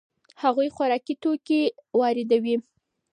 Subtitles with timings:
[0.43, 1.61] هغوی خوراکي توکي
[1.99, 2.55] واردوي.